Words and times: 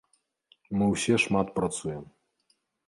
Мы 0.79 0.85
ўсе 0.93 1.15
шмат 1.27 1.47
працуем. 1.61 2.03